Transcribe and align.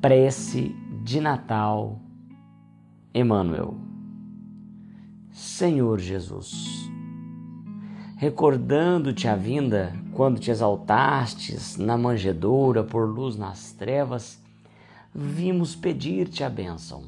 Prece 0.00 0.74
de 1.04 1.20
Natal, 1.20 2.00
Emmanuel. 3.14 3.76
Senhor 5.30 5.98
Jesus, 5.98 6.90
recordando-te 8.16 9.28
a 9.28 9.36
vinda 9.36 9.92
quando 10.14 10.40
te 10.40 10.50
exaltastes 10.50 11.76
na 11.76 11.98
manjedoura 11.98 12.82
por 12.82 13.06
luz 13.06 13.36
nas 13.36 13.72
trevas, 13.74 14.42
vimos 15.14 15.76
pedir-te 15.76 16.42
a 16.42 16.48
bênção. 16.48 17.04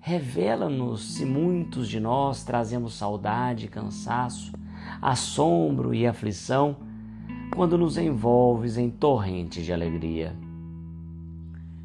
Revela-nos 0.00 1.14
se 1.16 1.24
muitos 1.24 1.88
de 1.88 1.98
nós 1.98 2.44
trazemos 2.44 2.94
saudade 2.94 3.66
cansaço, 3.66 4.52
assombro 5.02 5.92
e 5.92 6.06
aflição 6.06 6.76
quando 7.52 7.76
nos 7.76 7.98
envolves 7.98 8.78
em 8.78 8.90
torrentes 8.90 9.64
de 9.64 9.72
alegria 9.72 10.45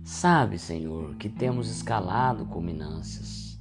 Sabe, 0.03 0.57
Senhor, 0.57 1.15
que 1.15 1.29
temos 1.29 1.69
escalado 1.69 2.45
culminâncias. 2.45 3.59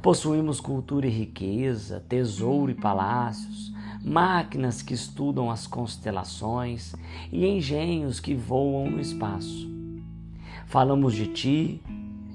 Possuímos 0.00 0.60
cultura 0.60 1.08
e 1.08 1.10
riqueza, 1.10 2.04
tesouro 2.08 2.70
e 2.70 2.74
palácios, 2.74 3.72
máquinas 4.04 4.80
que 4.80 4.94
estudam 4.94 5.50
as 5.50 5.66
constelações 5.66 6.94
e 7.32 7.44
engenhos 7.44 8.20
que 8.20 8.32
voam 8.32 8.88
no 8.88 9.00
espaço. 9.00 9.68
Falamos 10.66 11.14
de 11.14 11.26
ti, 11.26 11.82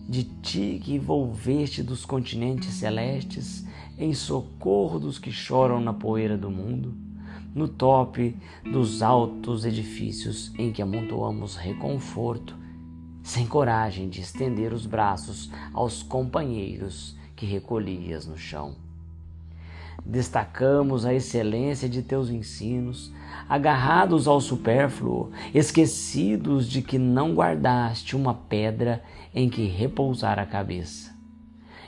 de 0.09 0.25
ti 0.25 0.81
que 0.83 0.95
envolveste 0.95 1.81
dos 1.81 2.05
continentes 2.05 2.73
celestes 2.73 3.65
em 3.97 4.13
socorro 4.13 4.99
dos 4.99 5.17
que 5.17 5.31
choram 5.31 5.79
na 5.79 5.93
poeira 5.93 6.37
do 6.37 6.51
mundo, 6.51 6.93
no 7.55 7.69
tope 7.69 8.35
dos 8.69 9.01
altos 9.01 9.63
edifícios 9.63 10.53
em 10.57 10.73
que 10.73 10.81
amontoamos 10.81 11.55
reconforto 11.55 12.59
sem 13.23 13.45
coragem 13.45 14.09
de 14.09 14.21
estender 14.21 14.73
os 14.73 14.85
braços 14.85 15.51
aos 15.73 16.01
companheiros 16.03 17.15
que 17.35 17.45
recolhias 17.45 18.25
no 18.25 18.37
chão. 18.37 18.75
Destacamos 20.05 21.05
a 21.05 21.13
excelência 21.13 21.87
de 21.87 22.01
teus 22.01 22.29
ensinos, 22.29 23.11
agarrados 23.47 24.27
ao 24.27 24.41
supérfluo, 24.41 25.31
esquecidos 25.53 26.67
de 26.67 26.81
que 26.81 26.97
não 26.97 27.35
guardaste 27.35 28.15
uma 28.15 28.33
pedra 28.33 29.03
em 29.33 29.49
que 29.49 29.67
repousar 29.67 30.39
a 30.39 30.45
cabeça. 30.45 31.15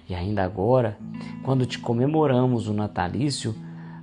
E 0.07 0.13
ainda 0.13 0.43
agora, 0.43 0.97
quando 1.43 1.65
te 1.65 1.79
comemoramos 1.79 2.67
o 2.67 2.73
natalício, 2.73 3.55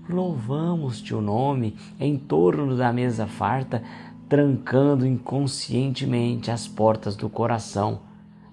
louvamos-te 0.09 1.15
o 1.15 1.21
nome 1.21 1.77
em 1.99 2.17
torno 2.19 2.77
da 2.77 2.93
mesa 2.93 3.27
farta, 3.27 3.83
trancando 4.31 5.05
inconscientemente 5.05 6.53
as 6.53 6.69
portas 6.69 7.17
do 7.17 7.29
coração 7.29 8.03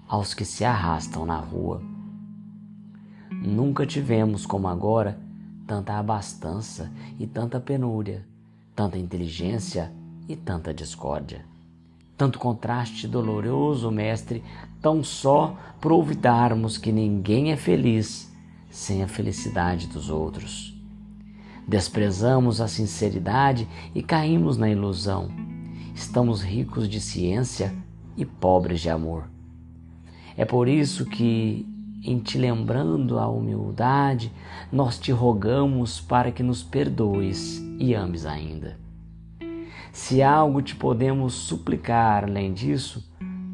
aos 0.08 0.34
que 0.34 0.44
se 0.44 0.64
arrastam 0.64 1.24
na 1.24 1.38
rua. 1.38 1.80
Nunca 3.30 3.86
tivemos 3.86 4.44
como 4.44 4.66
agora 4.66 5.16
tanta 5.68 5.96
abastança 5.96 6.90
e 7.16 7.28
tanta 7.28 7.60
penúria, 7.60 8.26
tanta 8.74 8.98
inteligência 8.98 9.92
e 10.28 10.34
tanta 10.34 10.74
discórdia. 10.74 11.44
Tanto 12.16 12.40
contraste 12.40 13.06
doloroso, 13.06 13.88
mestre, 13.92 14.42
tão 14.82 15.04
só 15.04 15.56
por 15.80 15.92
ouvidarmos 15.92 16.76
que 16.76 16.90
ninguém 16.90 17.52
é 17.52 17.56
feliz 17.56 18.34
sem 18.68 19.04
a 19.04 19.06
felicidade 19.06 19.86
dos 19.86 20.10
outros. 20.10 20.76
Desprezamos 21.68 22.60
a 22.60 22.66
sinceridade 22.66 23.68
e 23.94 24.02
caímos 24.02 24.56
na 24.56 24.68
ilusão 24.68 25.46
estamos 25.98 26.42
ricos 26.42 26.88
de 26.88 27.00
ciência 27.00 27.74
e 28.16 28.24
pobres 28.24 28.80
de 28.80 28.88
amor. 28.88 29.28
É 30.36 30.44
por 30.44 30.68
isso 30.68 31.04
que, 31.04 31.66
em 32.04 32.20
te 32.20 32.38
lembrando 32.38 33.18
a 33.18 33.28
humildade, 33.28 34.32
nós 34.70 34.96
te 34.96 35.10
rogamos 35.10 36.00
para 36.00 36.30
que 36.30 36.42
nos 36.42 36.62
perdoes 36.62 37.60
e 37.80 37.94
ames 37.94 38.24
ainda. 38.24 38.78
Se 39.92 40.22
algo 40.22 40.62
te 40.62 40.76
podemos 40.76 41.34
suplicar 41.34 42.24
além 42.24 42.54
disso, 42.54 43.04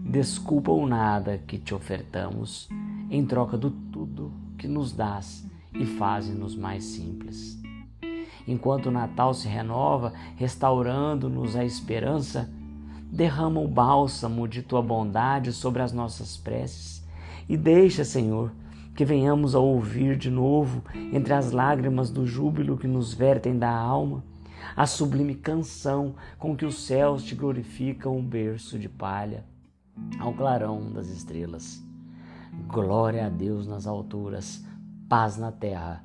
desculpa 0.05 0.71
o 0.71 0.87
nada 0.87 1.39
que 1.39 1.57
te 1.57 1.75
ofertamos, 1.75 2.69
em 3.11 3.25
troca 3.25 3.57
do 3.57 3.71
tudo 3.71 4.31
que 4.59 4.69
nos 4.69 4.93
dás 4.93 5.49
e 5.73 5.87
fazes-nos 5.87 6.55
mais 6.55 6.85
simples 6.85 7.64
enquanto 8.47 8.87
o 8.87 8.91
Natal 8.91 9.32
se 9.34 9.49
renova, 9.49 10.12
restaurando-nos 10.37 11.56
a 11.56 11.65
esperança, 11.65 12.50
derrama 13.10 13.60
o 13.60 13.69
bálsamo 13.69 14.49
de 14.49 14.62
tua 14.62 14.82
bondade 14.82 15.53
sobre 15.53 15.82
as 15.82 15.93
nossas 15.93 16.37
preces 16.37 17.05
e 17.49 17.56
deixa, 17.56 18.05
Senhor, 18.05 18.53
que 18.94 19.05
venhamos 19.05 19.55
a 19.55 19.59
ouvir 19.59 20.16
de 20.16 20.31
novo, 20.31 20.82
entre 21.12 21.32
as 21.32 21.50
lágrimas 21.50 22.10
do 22.10 22.27
júbilo 22.27 22.78
que 22.78 22.87
nos 22.87 23.12
vertem 23.12 23.59
da 23.59 23.71
alma, 23.71 24.22
a 24.76 24.87
sublime 24.87 25.34
canção 25.34 26.15
com 26.38 26.56
que 26.56 26.65
os 26.65 26.87
céus 26.87 27.22
te 27.22 27.34
glorificam 27.34 28.16
um 28.16 28.25
berço 28.25 28.78
de 28.78 28.88
palha 28.88 29.44
ao 30.19 30.32
clarão 30.32 30.91
das 30.93 31.09
estrelas. 31.09 31.82
Glória 32.66 33.26
a 33.26 33.28
Deus 33.28 33.66
nas 33.66 33.87
alturas, 33.87 34.65
paz 35.09 35.37
na 35.37 35.53
terra, 35.53 36.03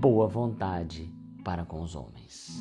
boa 0.00 0.28
vontade 0.28 1.15
para 1.46 1.64
com 1.64 1.80
os 1.80 1.94
homens. 1.94 2.60